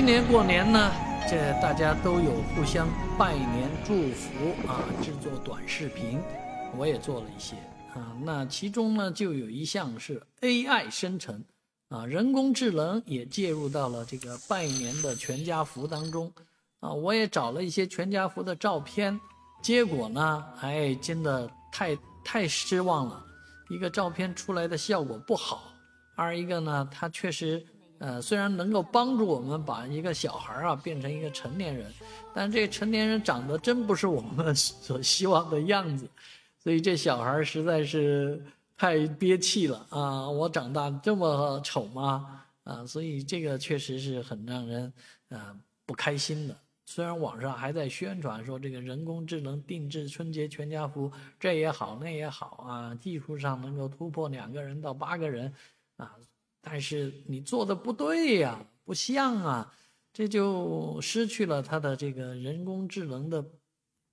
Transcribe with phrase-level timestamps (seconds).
[0.00, 0.90] 今年过年呢，
[1.28, 4.32] 这大家都有互相拜年祝福
[4.66, 6.18] 啊，制作短视频，
[6.74, 7.54] 我也做了一些
[7.92, 8.16] 啊。
[8.24, 11.44] 那其中呢，就有一项是 AI 生成
[11.90, 16.32] 啊，人工智能也介入到了这个拜年的全家福当中
[16.80, 16.90] 啊。
[16.90, 19.20] 我也找了一些全家福的照片，
[19.60, 21.94] 结果呢，哎，真的太
[22.24, 23.22] 太失望了。
[23.68, 25.74] 一个照片出来的效果不好，
[26.16, 27.62] 二一个呢，它确实。
[28.00, 31.92] 呃，虽然能够帮助我们把一个小孩啊变成一个成年人，
[32.34, 36.08] 但这成年人长得真不是我们 所希望的样子，
[36.58, 38.42] 所以这小孩实在是
[38.74, 40.26] 太憋气了啊！
[40.30, 42.42] 我长大这么丑吗？
[42.64, 44.90] 啊，所以这个确实是很让人
[45.28, 46.56] 啊不开心的。
[46.86, 55.52] 虽然网上还在宣传说这个人工智能定制春节全家福，这也好那也好啊，技术上能够突破两个人到八个人
[55.98, 56.14] 啊。
[56.62, 59.72] 但是你做的不对呀，不像啊，
[60.12, 63.42] 这就失去了它的这个人工智能的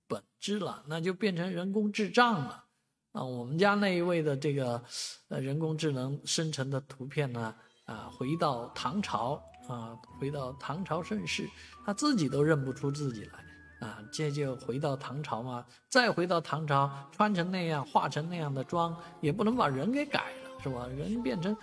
[0.06, 2.64] 本质了，那就变成人工智障了
[3.12, 3.22] 啊！
[3.22, 4.82] 我们家那一位的这个
[5.28, 11.46] 呃人工智能生成的图片呢，啊，回到唐朝啊，回到唐朝盛世，
[11.84, 14.02] 他自己都认不出自己来啊！
[14.10, 20.86] 这就回到唐朝嘛，再回到唐朝，穿成那样，化成那样的妆，也不能把人给改了，是吧？
[20.86, 21.54] 人变成。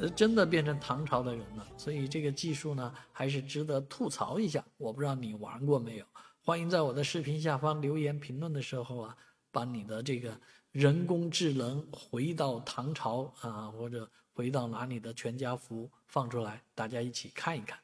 [0.00, 4.64] 呃，真的变成唐朝的人了，所以这个技术呢，还是值得吐槽一下。
[4.76, 6.06] 我不知道你玩过没有？
[6.40, 9.16] 欢迎在我的视频下方留言评论的时候啊，
[9.52, 10.38] 把你的这个
[10.72, 17.78] 人工智能回到唐朝啊，或者回到哪里的全家福放出来，大家一起看一看。